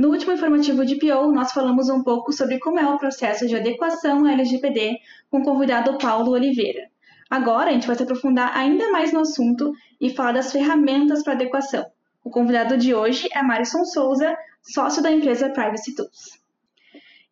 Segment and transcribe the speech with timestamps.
[0.00, 3.54] No último informativo de PO, nós falamos um pouco sobre como é o processo de
[3.54, 4.96] adequação à LGPD
[5.30, 6.88] com o convidado Paulo Oliveira.
[7.28, 11.34] Agora a gente vai se aprofundar ainda mais no assunto e falar das ferramentas para
[11.34, 11.84] adequação.
[12.24, 16.40] O convidado de hoje é Marison Souza, sócio da empresa Privacy Tools.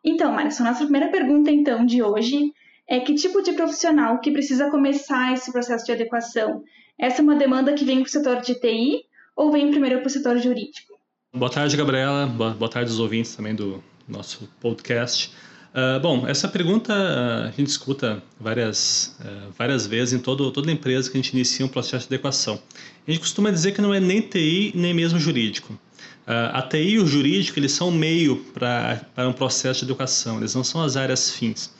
[0.04, 2.52] Então, Marison, nossa primeira pergunta então de hoje
[2.86, 6.62] é que tipo de profissional que precisa começar esse processo de adequação?
[6.98, 10.08] Essa é uma demanda que vem para o setor de TI ou vem primeiro para
[10.08, 10.87] o setor jurídico?
[11.36, 12.26] Boa tarde, Gabriela.
[12.26, 15.30] Boa tarde aos ouvintes também do nosso podcast.
[15.74, 20.72] Uh, bom, essa pergunta uh, a gente escuta várias, uh, várias vezes em todo, toda
[20.72, 22.58] empresa que a gente inicia um processo de adequação.
[23.06, 25.78] A gente costuma dizer que não é nem TI nem mesmo jurídico.
[26.26, 30.64] a TI e o jurídico eles são meio para um processo de adequação, eles não
[30.64, 31.70] são as áreas fins.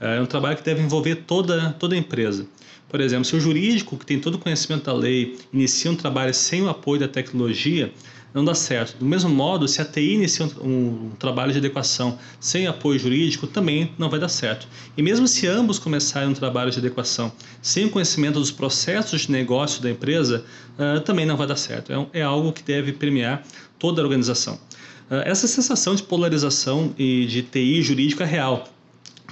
[0.00, 2.44] é um trabalho que deve envolver toda, toda a empresa.
[2.88, 6.32] Por exemplo, se o jurídico, que tem todo o conhecimento da lei, inicia um trabalho
[6.32, 7.92] sem o apoio da tecnologia,
[8.34, 8.98] não dá certo.
[8.98, 13.46] Do mesmo modo, se a TI inicia um, um, trabalho de adequação sem apoio jurídico,
[13.46, 14.68] também não vai dar certo.
[14.96, 19.32] E mesmo se ambos começarem um trabalho de adequação sem o conhecimento dos processos de
[19.32, 20.44] negócio da empresa,
[20.78, 21.92] uh, também não vai dar certo.
[21.92, 23.42] É, é, algo que deve premiar
[23.78, 24.54] toda a organização.
[25.10, 28.68] Uh, essa sensação de polarização e de TI jurídico é real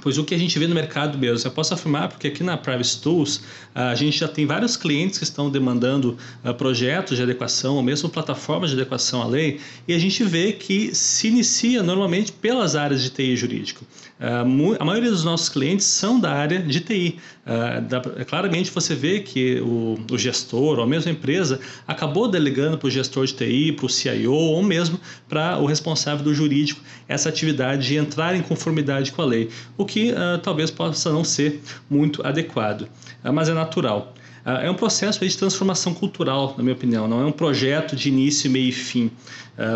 [0.04, 2.58] pois o que a gente vê no mercado mesmo, eu posso afirmar, porque aqui na
[2.58, 3.40] Privacy Tools
[3.74, 8.10] a gente já tem vários clientes que estão demandando uh, projetos de adequação ou mesmo
[8.10, 13.02] plataformas de adequação à lei, e a gente vê que se inicia normalmente pelas áreas
[13.02, 13.86] de TI jurídico.
[14.20, 17.18] Uh, a maioria dos nossos clientes são da área de TI.
[17.44, 22.86] Uh, da, claramente você vê que o, gestor ou a mesma empresa acabou delegando para
[22.86, 27.28] o gestor de TI, para o CIO ou mesmo para o responsável do jurídico essa
[27.28, 31.60] atividade de entrar em conformidade com a lei, o que uh, talvez possa não ser
[31.90, 32.88] muito adequado,
[33.32, 34.14] mas é natural.
[34.44, 38.08] Uh, é um processo de transformação cultural, na minha opinião, não é um projeto de
[38.10, 39.10] início, meio e fim.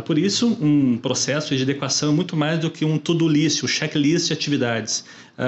[0.04, 3.69] por isso, um processo de adequação é muito mais do que um to-do list, um
[3.69, 5.04] checklist de atividades,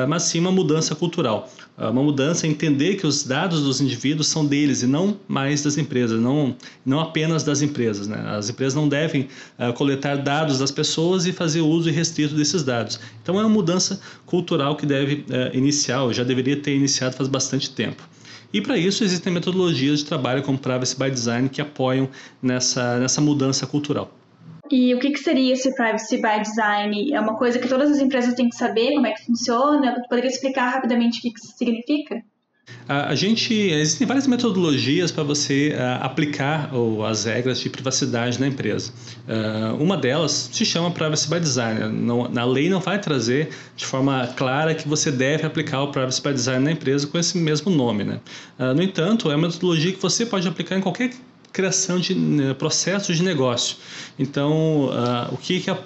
[0.08, 1.50] mas sim uma mudança cultural.
[1.76, 5.76] uma mudança em entender que os dados dos indivíduos são deles e não mais das
[5.76, 6.56] empresas, não,
[6.86, 8.06] não apenas das empresas.
[8.06, 8.22] Né?
[8.28, 9.28] As empresas não devem
[9.74, 13.00] coletar dados das pessoas e fazer uso irrestrito desses dados.
[13.22, 17.70] Então, é uma mudança cultural que deve iniciar, ou já deveria ter iniciado faz bastante
[17.70, 18.08] tempo.
[18.52, 22.08] E para isso existem metodologias de trabalho como Privacy by Design que apoiam
[22.42, 24.10] nessa, nessa mudança cultural.
[24.70, 27.12] E o que, que seria esse Privacy by Design?
[27.12, 30.02] É uma coisa que todas as empresas têm que saber como é que funciona?
[30.08, 32.22] Poderia explicar rapidamente o que, que isso significa?
[32.90, 38.48] A, gente existem várias metodologias para você uh, aplicar ou, as regras de privacidade na
[38.48, 38.92] empresa.
[39.28, 41.88] Uh, uma delas se chama Privacy by Design.
[41.88, 46.20] Não, na lei não vai trazer de forma clara que você deve aplicar o Privacy
[46.20, 48.02] by Design na empresa com esse mesmo nome.
[48.02, 48.18] Né?
[48.58, 51.12] Uh, no entanto, é uma metodologia que você pode aplicar em qualquer
[51.52, 53.76] criação de né, processos de negócio.
[54.18, 54.90] Então,
[55.32, 55.76] o que, que a,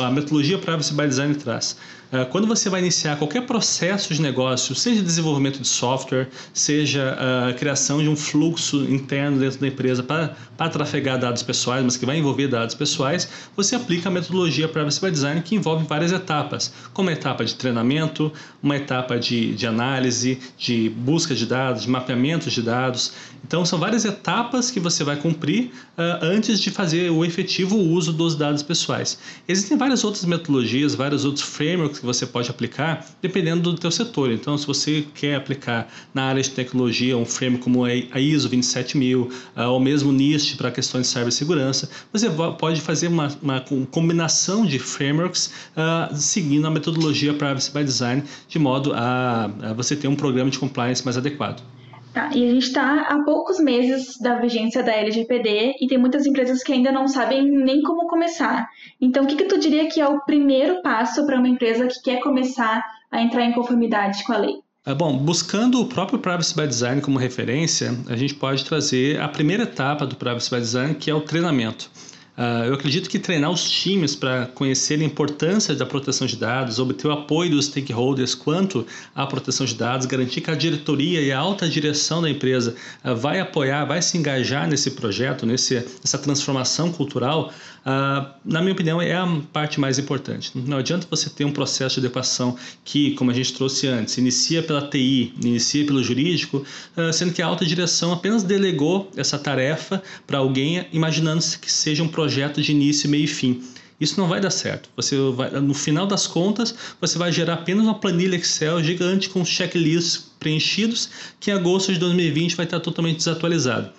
[0.00, 1.76] a, metodologia Privacy by Design traz?
[2.12, 7.50] Uh, quando você vai iniciar qualquer processo de negócio, seja desenvolvimento de software, seja a
[7.50, 11.96] uh, criação de um fluxo interno dentro da empresa para, para trafegar dados pessoais, mas
[11.96, 16.12] que vai envolver dados pessoais, você aplica a metodologia Privacy by Design que envolve várias
[16.12, 18.30] etapas, como a etapa de treinamento,
[18.62, 23.14] uma etapa de, de análise, de busca de dados, de mapeamento de dados.
[23.42, 28.12] Então, são várias etapas que você vai cumprir uh, antes de fazer o efetivo uso
[28.12, 29.18] dos dados pessoais.
[29.48, 34.32] Existem várias outras metodologias, vários outros frameworks que você pode aplicar dependendo do teu setor.
[34.32, 39.22] Então, se você quer aplicar na área de tecnologia um framework como a ISO 27000
[39.22, 44.78] uh, ou mesmo NIST para questões de cibersegurança, você pode fazer uma, uma combinação de
[44.78, 50.16] frameworks uh, seguindo a metodologia Privacy by Design de modo a, a você ter um
[50.16, 51.62] programa de compliance mais adequado.
[52.12, 56.26] Tá, e a gente está há poucos meses da vigência da LGPD e tem muitas
[56.26, 58.68] empresas que ainda não sabem nem como começar.
[59.00, 62.02] Então, o que, que tu diria que é o primeiro passo para uma empresa que
[62.02, 64.56] quer começar a entrar em conformidade com a lei?
[64.84, 69.28] É, bom, buscando o próprio Privacy by Design como referência, a gente pode trazer a
[69.28, 71.88] primeira etapa do Privacy by Design, que é o treinamento.
[72.36, 76.78] Uh, eu acredito que treinar os times para conhecer a importância da proteção de dados,
[76.78, 81.30] obter o apoio dos stakeholders quanto à proteção de dados, garantir que a diretoria e
[81.30, 82.74] a alta direção da empresa
[83.04, 87.52] uh, vai apoiar, vai se engajar nesse projeto, nesse, nessa transformação cultural,
[87.84, 90.52] uh, na minha opinião, é a parte mais importante.
[90.54, 94.62] Não adianta você ter um processo de adequação que, como a gente trouxe antes, inicia
[94.62, 96.64] pela TI, inicia pelo jurídico,
[97.12, 102.08] sendo que a alta direção apenas delegou essa tarefa para alguém, imaginando que seja um
[102.08, 103.60] projeto projeto de início, meio e fim.
[104.00, 104.88] Isso não vai dar certo.
[104.96, 109.44] Você vai, no final das contas, você vai gerar apenas uma planilha Excel gigante com
[109.44, 111.08] checklists preenchidos
[111.40, 113.90] que em agosto de 2020 vai estar totalmente desatualizado.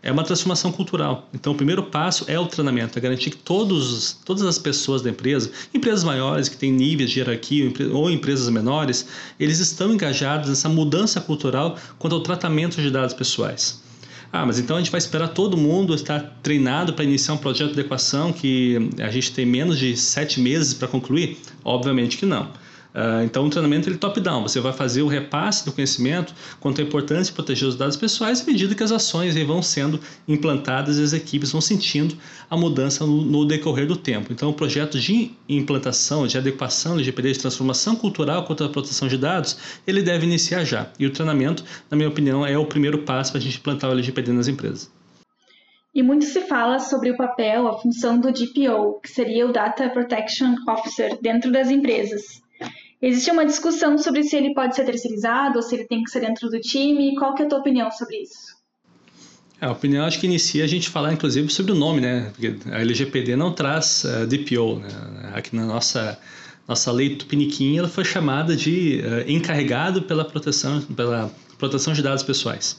[0.00, 1.28] é uma transformação cultural.
[1.34, 5.10] Então, o primeiro passo é o treinamento, é garantir que todos, todas as pessoas da
[5.10, 9.06] empresa, empresas maiores que têm níveis de hierarquia ou empresas menores,
[9.38, 13.80] eles estão engajados nessa mudança cultural quanto ao tratamento de dados pessoais.
[14.32, 17.74] Ah, mas então a gente vai esperar todo mundo estar treinado para iniciar um projeto
[17.74, 21.36] de equação que a gente tem menos de sete meses para concluir?
[21.62, 22.50] Obviamente que não.
[22.94, 24.42] Uh, então, o treinamento ele top-down.
[24.42, 28.42] Você vai fazer o repasse do conhecimento quanto à importância de proteger os dados pessoais
[28.42, 29.98] à medida que as ações vão sendo
[30.28, 32.14] implantadas e as equipes vão sentindo
[32.50, 34.32] a mudança no, no decorrer do tempo.
[34.32, 39.08] Então, o projeto de implantação, de adequação do LGPD, de transformação cultural quanto à proteção
[39.08, 39.56] de dados,
[39.86, 40.90] ele deve iniciar já.
[40.98, 43.92] E o treinamento, na minha opinião, é o primeiro passo para a gente implantar o
[43.94, 44.90] LGPD nas empresas.
[45.94, 49.90] E muito se fala sobre o papel, a função do DPO, que seria o Data
[49.90, 52.41] Protection Officer, dentro das empresas.
[53.02, 56.20] Existe uma discussão sobre se ele pode ser terceirizado ou se ele tem que ser
[56.20, 57.16] dentro do time.
[57.16, 58.56] Qual que é a tua opinião sobre isso?
[59.60, 62.30] É, a opinião acho que inicia a gente falar inclusive sobre o nome, né?
[62.32, 64.88] Porque a LGPD não traz uh, eh, DPO, né?
[65.34, 66.16] Aqui na nossa
[66.68, 71.28] nossa lei Tupiniquim, ela foi chamada de uh, encarregado pela proteção pela
[71.58, 72.78] proteção de dados pessoais.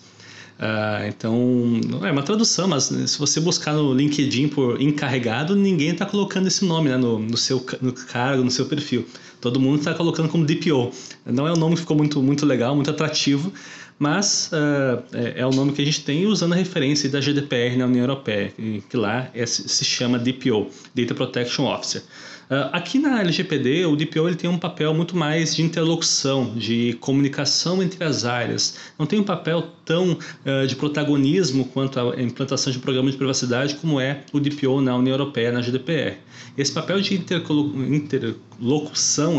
[0.64, 6.06] Uh, então, é uma tradução, mas se você buscar no LinkedIn por encarregado, ninguém está
[6.06, 9.06] colocando esse nome né, no, no seu no cargo, no seu perfil.
[9.42, 10.90] Todo mundo está colocando como DPO.
[11.26, 13.52] Não é um nome que ficou muito, muito legal, muito atrativo,
[14.00, 17.76] mas uh, é, é, o nome que a gente tem usando a referência da GDPR
[17.76, 22.04] na União Europeia, que, que lá é, se chama DPO, Data Protection Officer.
[22.50, 26.94] Uh, aqui na LGPD, o DPO ele tem um papel muito mais de interlocução, de
[27.00, 28.78] comunicação entre as áreas.
[28.98, 33.76] Não tem um papel tão uh, de protagonismo quanto a implantação de programas de privacidade
[33.76, 36.18] como é o DPO na União Europeia, na GDPR.
[36.58, 38.53] Esse papel de interlocução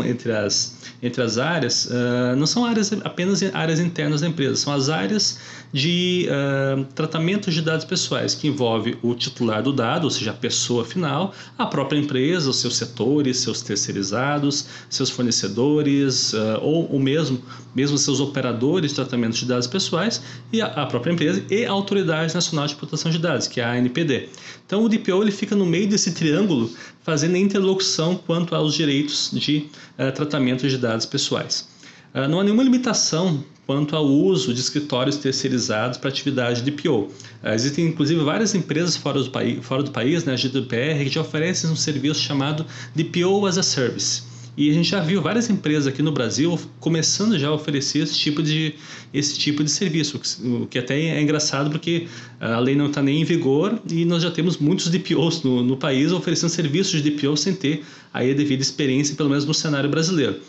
[0.05, 4.73] entre as, entre as áreas uh, não são áreas apenas áreas internas da empresa, são
[4.73, 5.39] as áreas
[5.75, 10.33] de uh, tratamento de dados pessoais, que envolve o titular do dado, ou seja, a
[10.33, 16.97] pessoa final, a própria empresa, os seus setores, seus terceirizados, seus fornecedores, uh, ou o
[16.97, 17.41] mesmo,
[17.75, 20.21] mesmo seus operadores de tratamento de dados pessoais,
[20.53, 23.65] e a, a, própria empresa e a Autoridade Nacional de Proteção de Dados, que é
[23.65, 24.29] a ANPD.
[24.65, 26.71] Então o DPO ele fica no meio desse triângulo,
[27.05, 29.67] fazendo interlocução quanto aos direitos de
[29.99, 31.67] uh, tratamento de dados pessoais.
[32.15, 37.09] Uh, não há nenhuma limitação quanto ao uso de escritórios terceirizados para atividade de PO.
[37.43, 41.09] Ah, existem inclusive várias empresas fora do, país, fora do país, né, a GDPR, que
[41.09, 44.23] já oferecem um serviço chamado DPO as a Service.
[44.57, 48.17] E a gente já viu várias empresas aqui no Brasil começando já a oferecer esse
[48.17, 48.75] tipo de,
[49.13, 52.07] esse tipo de serviço, o que até é engraçado porque
[52.39, 55.75] a lei não está nem em vigor e nós já temos muitos DPOs no, no
[55.75, 59.89] país oferecendo serviços de DPO sem ter aí a devida experiência, pelo menos no cenário
[59.89, 60.39] brasileiro.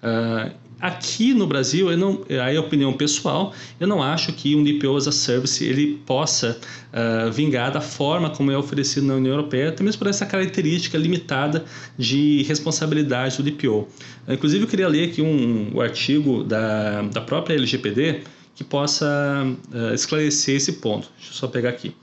[0.00, 4.54] Uh, aqui no Brasil, eu não, aí é a opinião pessoal, eu não acho que
[4.54, 6.58] um DPO as a Service ele possa
[6.92, 10.98] uh, vingar da forma como é oferecido na União Europeia, até mesmo por essa característica
[10.98, 11.64] limitada
[11.96, 13.88] de responsabilidade do DPO.
[14.28, 18.22] Inclusive, eu queria ler aqui um, um artigo da, da própria LGPD
[18.54, 19.06] que possa
[19.72, 21.08] uh, esclarecer esse ponto.
[21.16, 21.94] Deixa eu só pegar aqui.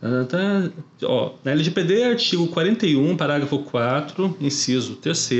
[0.00, 0.70] Tá,
[1.02, 5.30] ó, na LGPD, artigo 41, parágrafo 4, inciso 3,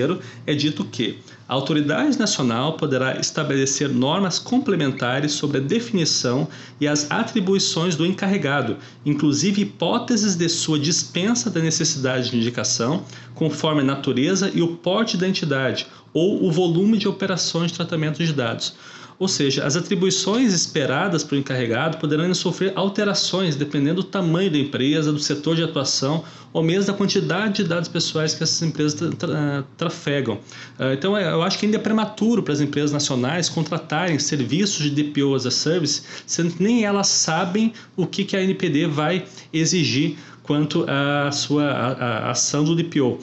[0.46, 1.18] é dito que
[1.48, 6.46] a autoridade nacional poderá estabelecer normas complementares sobre a definição
[6.78, 13.02] e as atribuições do encarregado, inclusive hipóteses de sua dispensa da necessidade de indicação,
[13.34, 18.22] conforme a natureza e o porte da entidade ou o volume de operações de tratamento
[18.22, 18.74] de dados
[19.20, 24.56] ou seja, as atribuições esperadas para o encarregado poderão sofrer alterações dependendo do tamanho da
[24.56, 26.24] empresa, do setor de atuação
[26.54, 30.36] ou mesmo da quantidade de dados pessoais que essas empresas tra tra trafegam.
[30.78, 34.90] Uh, então, é, eu acho que ainda é prematuro para as empresas nacionais contratarem serviços
[34.90, 38.86] de DPO as a Service, sendo que nem elas sabem o que, que a NPD
[38.86, 41.88] vai exigir quanto à sua a,
[42.28, 43.18] a ação do DPO.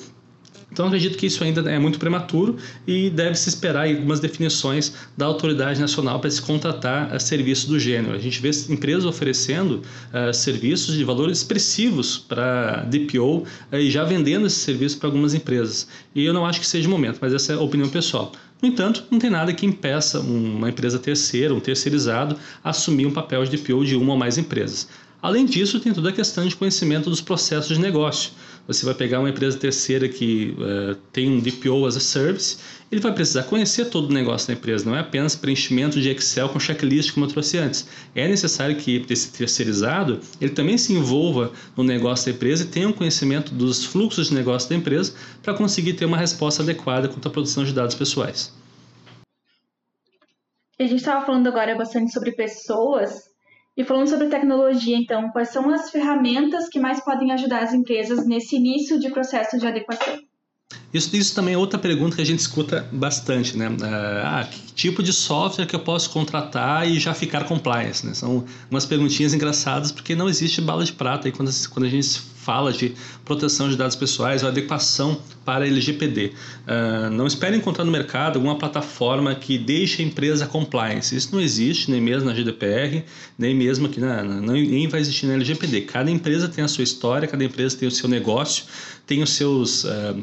[0.77, 2.55] Então acredito que isso ainda é muito prematuro
[2.85, 8.13] e deve-se esperar algumas definições da autoridade nacional para se contratar uh, serviços do gênero.
[8.13, 9.81] A gente vê empresas oferecendo
[10.13, 15.33] uh, serviços de valores expressivos para DPO uh, e já vendendo esse serviço para algumas
[15.33, 15.87] empresas.
[16.13, 18.31] E eu não acho que seja o momento, mas essa é a opinião pessoal.
[18.61, 23.11] No entanto, não tem nada que impeça uma empresa terceira, um terceirizado, a assumir um
[23.11, 24.87] papel de DPO de uma ou mais empresas.
[25.21, 28.31] Além disso, tem toda a questão de conhecimento dos processos de negócio.
[28.67, 32.57] Você vai pegar uma empresa terceira que uh, tem um DPO as a service,
[32.91, 36.49] ele vai precisar conhecer todo o negócio da empresa, não é apenas preenchimento de Excel
[36.49, 37.87] com checklist como eu trouxe antes.
[38.13, 42.89] É necessário que esse terceirizado ele também se envolva no negócio da empresa e tenha
[42.89, 47.27] um conhecimento dos fluxos de negócio da empresa para conseguir ter uma resposta adequada quanto
[47.27, 48.53] à produção de dados pessoais.
[50.79, 53.36] A gente estava falando agora bastante sobre pessoas
[53.77, 58.25] E falando sobre tecnologia, então, quais são as ferramentas que mais podem ajudar as empresas
[58.25, 60.17] nesse início de processo de adequação?
[60.91, 63.67] Isso, isso também é outra pergunta que a gente escuta bastante, né?
[64.23, 68.15] Ah, que tipo de software que eu posso contratar e já ficar compliance, né?
[68.15, 72.19] São umas perguntinhas engraçadas porque não existe bala de prata aí quando, quando a gente
[72.47, 72.93] fala de
[73.25, 76.27] proteção de dados pessoais ou adequação para LGPD.
[76.27, 76.31] Uh,
[76.67, 81.13] ah, não espere encontrar no mercado alguma plataforma que deixe a empresa compliance.
[81.13, 83.03] Isso não existe, nem mesmo na GDPR,
[83.37, 85.81] nem mesmo aqui na, na, nem vai existir na LGPD.
[85.81, 88.63] Cada empresa tem a sua história, cada empresa tem o seu negócio,
[89.05, 90.15] tem os seus, uh,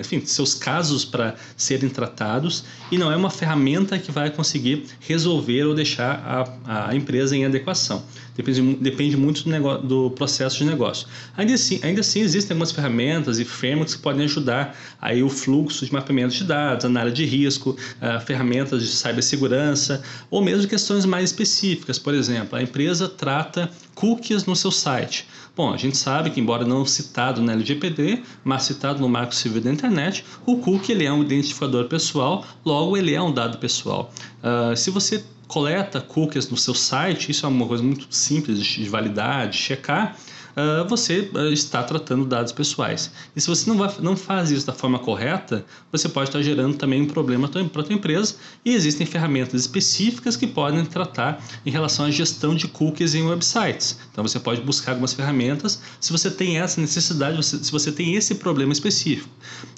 [0.00, 5.64] enfim, seus casos para serem tratados e não é uma ferramenta que vai conseguir resolver
[5.64, 8.04] ou deixar a, a empresa em adequação.
[8.36, 11.06] Depende, depende muito do, negócio, do processo de negócio.
[11.36, 15.86] Ainda assim, ainda assim, existem algumas ferramentas e frameworks que podem ajudar aí o fluxo
[15.86, 21.30] de mapeamento de dados, análise de risco, uh, ferramentas de cibersegurança ou mesmo questões mais
[21.30, 21.98] específicas.
[21.98, 25.26] Por exemplo, a empresa trata cookies no seu site.
[25.56, 29.60] Bom, a gente sabe que, embora não citado na LGPD, mas citado no Marco Civil
[29.60, 34.12] da Internet, o cookie ele é um identificador pessoal, logo ele é um dado pessoal.
[34.42, 38.88] Uh, se você coleta cookies no seu site, isso é uma coisa muito simples de
[38.88, 40.16] validar, de checar,
[40.56, 43.10] uh, você uh, está tratando dados pessoais.
[43.34, 46.76] E se você não, vai, não faz isso da forma correta, você pode estar gerando
[46.76, 48.34] também um problema para a sua empresa
[48.64, 53.98] e existem ferramentas específicas que podem tratar em relação à gestão de cookies em websites.
[54.12, 58.34] Então você pode buscar algumas ferramentas se você tem essa necessidade, se você tem esse
[58.36, 59.28] problema específico.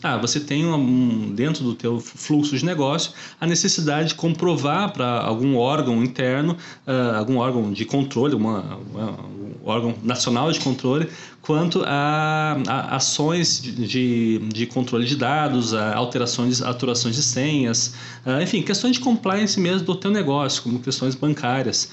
[0.02, 5.20] Ah, você tem um, dentro do teu fluxo de negócio a necessidade de comprovar para
[5.20, 6.56] algum órgão interno,
[6.86, 11.08] uh, algum órgão de controle, uma, uma, um órgão nacional de controle,
[11.46, 17.94] quanto a, a ações de, de controle de dados, alterações, alterações de senhas,
[18.42, 21.88] enfim, questões de compliance mesmo do teu negócio, como questões bancárias.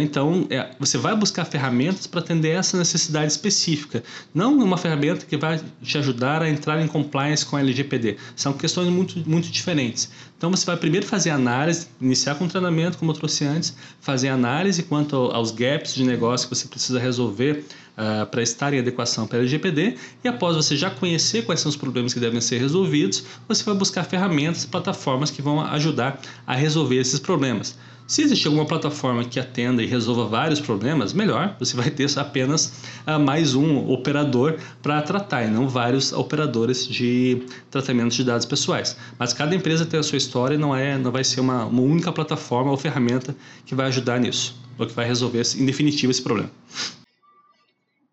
[0.00, 5.36] Então, é, você vai buscar ferramentas para atender essa necessidade específica, não uma ferramenta que
[5.36, 8.16] vai te ajudar a entrar em compliance com a LGPD.
[8.36, 10.08] São questões muito, muito diferentes.
[10.38, 14.84] Então, você vai primeiro fazer análise, iniciar com treinamento, como eu trouxe antes, fazer análise
[14.84, 17.64] quanto aos gaps de negócio que você precisa resolver
[17.96, 21.70] uh, para estar em adequação para a LGPD e após você já conhecer quais são
[21.70, 26.20] os problemas que devem ser resolvidos, você vai buscar ferramentas e plataformas que vão ajudar
[26.46, 27.76] a resolver esses problemas.
[28.06, 32.82] Se existe alguma plataforma que atenda e resolva vários problemas, melhor, você vai ter apenas
[33.06, 38.94] uh, mais um operador para tratar e não vários operadores de tratamento de dados pessoais.
[39.18, 41.80] Mas cada empresa tem a sua história e não, é, não vai ser uma, uma
[41.80, 43.34] única plataforma ou ferramenta
[43.64, 46.50] que vai ajudar nisso, ou que vai resolver em definitivo esse problema.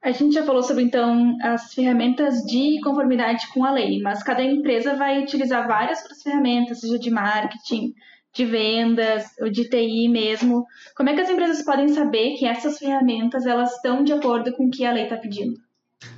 [0.04, 4.44] A gente já falou sobre então as ferramentas de conformidade com a lei, mas cada
[4.44, 7.94] empresa vai utilizar várias outras ferramentas, seja de marketing,
[8.34, 10.66] de vendas, ou de TI mesmo.
[10.96, 14.66] Como é que as empresas podem saber que essas ferramentas elas estão de acordo com
[14.66, 15.60] o que a lei está pedindo?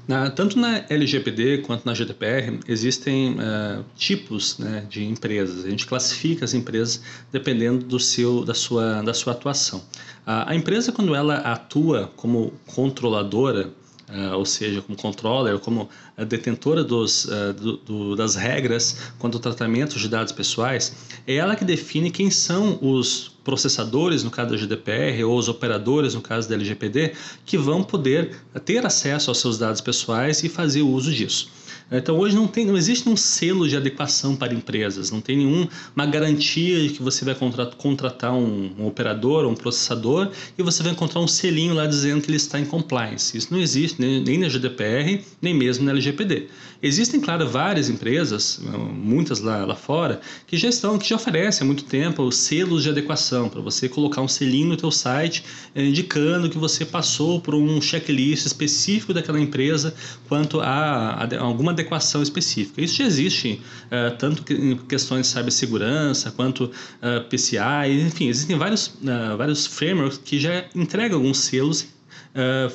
[0.07, 5.63] Na, tanto na LGPD quanto na GDPR existem uh, tipos né, de empresas.
[5.63, 9.79] A gente classifica as empresas dependendo do seu, da, sua, da sua atuação.
[9.79, 13.69] Uh, a empresa, quando ela atua como controladora,
[14.09, 15.89] Uh, ou seja, como controller, como
[16.27, 17.25] detentora dos,
[17.55, 20.93] do, do, das regras quanto ao tratamento de dados pessoais,
[21.25, 26.15] é ela que define quem são os processadores, no caso da GDPR, ou os operadores,
[26.15, 27.13] no caso da LGPD,
[27.45, 28.35] que vão poder
[28.65, 31.51] ter acesso aos seus dados pessoais e fazer uso disso.
[31.91, 36.05] Então hoje não, tem, não existe um selo de adequação para empresas, não tem nenhuma
[36.07, 37.35] garantia de que você vai
[37.77, 42.21] contratar um, um operador ou um processador e você vai encontrar um selinho lá dizendo
[42.21, 43.38] que ele está em compliance.
[43.38, 46.47] Isso não existe nem, nem na GDPR, nem mesmo na LGPD.
[46.83, 48.59] Existem, claro, várias empresas,
[48.93, 52.83] muitas lá, lá fora, que já estão, que já oferecem há muito tempo os selos
[52.83, 57.39] de adequação para você colocar um selinho no teu site eh, indicando que você passou
[57.39, 59.95] por um checklist específico daquela empresa
[60.27, 62.81] quanto a, a alguma adequação específica.
[62.81, 66.69] Isso já existe uh, tanto em questões de cibersegurança quanto
[67.01, 71.93] eh, PCI, enfim, existem vários, uh, vários frameworks que já entregam alguns selos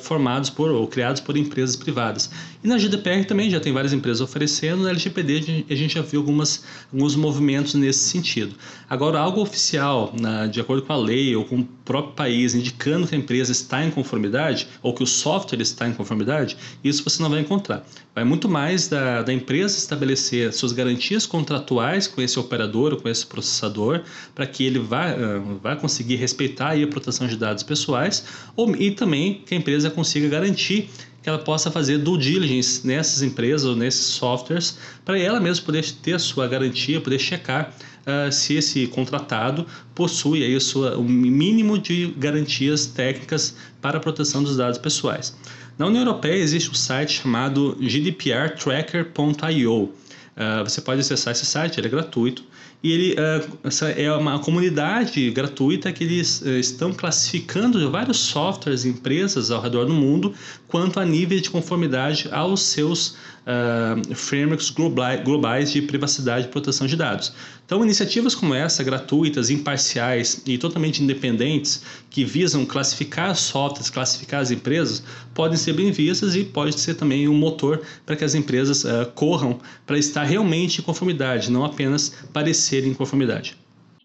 [0.03, 2.29] formados por ou criados por empresas privadas.
[2.61, 6.19] E na GDPR também já tem várias empresas oferecendo, na LGPD a gente já viu
[6.19, 8.53] algumas, alguns movimentos nesse sentido.
[8.89, 13.07] Agora, algo oficial, na, de acordo com a lei ou com o próprio país, indicando
[13.07, 17.23] que a empresa está em conformidade ou que o software está em conformidade, isso você
[17.23, 17.85] não vai encontrar.
[18.13, 23.07] Vai muito mais da, da empresa estabelecer suas garantias contratuais com esse operador ou com
[23.07, 24.01] esse processador
[24.35, 28.91] para que ele vá, uh, vá conseguir respeitar a proteção de dados pessoais ou, e
[28.91, 30.89] também que a empresa consiga garantir
[31.21, 35.85] que ela possa fazer due diligence nessas empresas ou nesses softwares para ela mesma poder
[36.01, 37.73] ter a sua garantia, poder checar
[38.05, 43.99] uh, se esse contratado possui aí o, sua, o mínimo de garantias técnicas para a
[43.99, 45.35] proteção dos dados pessoais.
[45.77, 49.83] Na União Europeia existe um site chamado gdprtracker.io.
[49.83, 49.93] Uh,
[50.35, 52.43] ah, você pode acessar esse site, ele é gratuito
[52.81, 58.89] e ele uh, é uma comunidade gratuita que eles uh, estão classificando vários softwares e
[58.89, 60.33] empresas ao redor do mundo
[60.67, 63.17] quanto a nível de conformidade aos seus
[63.49, 67.33] uh, frameworks globais de privacidade e proteção de dados.
[67.65, 74.49] Então, iniciativas como essa, gratuitas, imparciais e totalmente independentes, que visam classificar softwares, classificar as
[74.49, 75.03] empresas,
[75.35, 79.05] podem ser bem vistas e pode ser também um motor para que as empresas uh,
[79.13, 83.57] corram para estar realmente em conformidade, não apenas parecer em conformidade.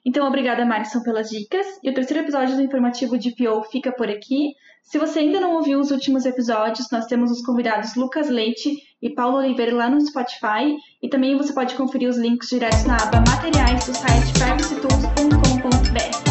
[0.04, 1.66] Então, obrigada, Marison, pelas dicas.
[1.82, 4.52] E o terceiro episódio do informativo de PO fica por aqui.
[4.82, 9.08] Se você ainda não ouviu os últimos episódios, nós temos os convidados Lucas Leite e
[9.08, 10.76] Paulo Oliveira lá no Spotify.
[11.02, 16.23] E também você pode conferir os links diretos na aba Materiais do site privacytool.com.br.